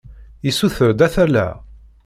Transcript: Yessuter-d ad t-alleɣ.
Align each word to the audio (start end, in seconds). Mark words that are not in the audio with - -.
Yessuter-d 0.45 0.99
ad 1.05 1.11
t-alleɣ. 1.13 1.53